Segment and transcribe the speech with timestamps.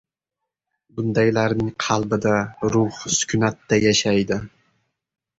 [0.99, 2.31] Bundaylarning qalbida
[2.75, 4.39] ruh sukunatda yashaydi.